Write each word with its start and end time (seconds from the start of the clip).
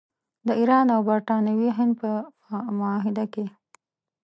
د 0.47 0.49
ایران 0.59 0.87
او 0.95 1.01
برټانوي 1.09 1.69
هند 1.77 1.93
په 2.01 2.11
معاهده 2.79 3.25
کې. 3.33 3.45